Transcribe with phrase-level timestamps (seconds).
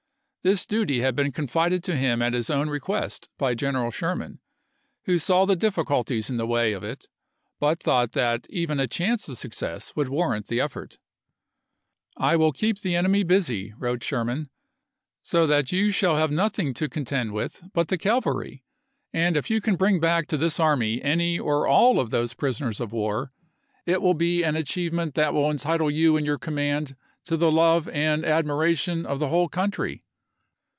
[0.43, 4.39] This duty had been confided to him at his own re quest by General Sherman,
[5.05, 7.07] who saw the difficulties in the way of it:
[7.59, 10.97] but thought that even a chance of success would warrant the effort.
[12.17, 14.49] "I will keep the enemy busy," wrote Sherman,"
[15.21, 18.63] so that you shall have nothing to contend with but the cavalry,
[19.13, 22.07] and Re ort if you can bring back to this army any or all of
[22.07, 23.31] ^gcSSoS those prisoners of war
[23.85, 26.95] it will be an achievement otmlJ™* that will entitle you and your command
[27.25, 30.03] to the love sSt?" and admiration of the whole country."